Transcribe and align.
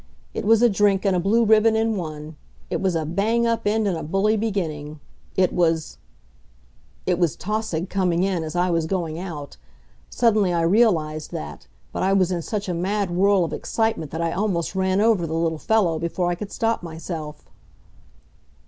It 0.33 0.45
was 0.45 0.63
a 0.63 0.67
drink 0.67 1.05
and 1.05 1.15
a 1.15 1.19
blue 1.19 1.45
ribbon 1.45 1.75
in 1.75 1.95
one. 1.95 2.35
It 2.71 2.81
was 2.81 2.95
a 2.95 3.05
bang 3.05 3.45
up 3.45 3.67
end 3.67 3.87
and 3.87 3.95
a 3.95 4.01
bully 4.01 4.35
beginning. 4.35 4.99
It 5.37 5.53
was 5.53 5.99
It 7.05 7.19
was 7.19 7.35
Tausig 7.37 7.87
coming 7.87 8.23
in 8.23 8.43
as 8.43 8.55
I 8.55 8.71
was 8.71 8.87
going 8.87 9.19
out. 9.19 9.57
Suddenly 10.09 10.51
I 10.53 10.63
realized 10.63 11.31
that, 11.33 11.67
but 11.93 12.01
I 12.01 12.13
was 12.13 12.31
in 12.31 12.41
such 12.41 12.67
a 12.67 12.73
mad 12.73 13.11
whirl 13.11 13.45
of 13.45 13.53
excitement 13.53 14.09
that 14.09 14.21
I 14.21 14.31
almost 14.31 14.73
ran 14.73 15.01
over 15.01 15.27
the 15.27 15.33
little 15.35 15.59
fellow 15.59 15.99
before 15.99 16.31
I 16.31 16.33
could 16.33 16.51
stop 16.51 16.81
myself. 16.81 17.45